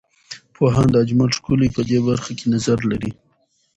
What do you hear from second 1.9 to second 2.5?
برخه کې